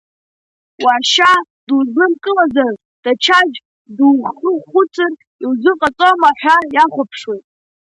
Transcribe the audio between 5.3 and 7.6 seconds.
иузыҟаҵома ҳәа иахәаԥшуеит.